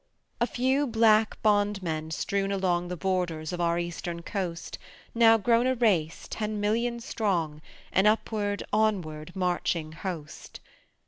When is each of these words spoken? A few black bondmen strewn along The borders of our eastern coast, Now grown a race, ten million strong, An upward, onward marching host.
A 0.39 0.47
few 0.47 0.87
black 0.87 1.39
bondmen 1.43 2.09
strewn 2.09 2.51
along 2.51 2.87
The 2.87 2.97
borders 2.97 3.53
of 3.53 3.61
our 3.61 3.77
eastern 3.77 4.23
coast, 4.23 4.79
Now 5.13 5.37
grown 5.37 5.67
a 5.67 5.75
race, 5.75 6.25
ten 6.27 6.59
million 6.59 6.99
strong, 6.99 7.61
An 7.93 8.07
upward, 8.07 8.63
onward 8.73 9.35
marching 9.35 9.91
host. 9.91 10.59